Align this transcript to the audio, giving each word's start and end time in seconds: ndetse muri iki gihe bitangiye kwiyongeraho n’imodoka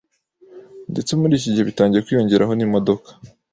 ndetse 0.91 1.11
muri 1.19 1.33
iki 1.37 1.49
gihe 1.53 1.63
bitangiye 1.69 2.03
kwiyongeraho 2.05 2.51
n’imodoka 2.55 3.09